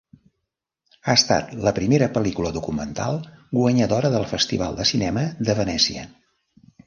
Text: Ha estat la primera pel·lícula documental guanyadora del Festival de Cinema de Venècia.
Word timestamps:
Ha 1.09 1.13
estat 1.19 1.51
la 1.65 1.73
primera 1.79 2.07
pel·lícula 2.15 2.53
documental 2.55 3.19
guanyadora 3.59 4.11
del 4.15 4.27
Festival 4.33 4.79
de 4.81 4.87
Cinema 4.93 5.27
de 5.51 5.59
Venècia. 5.63 6.07